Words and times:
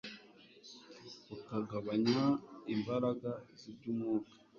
bukagabanya 1.27 2.23
imbaraga 2.73 3.31
zibyumwuka… 3.59 4.31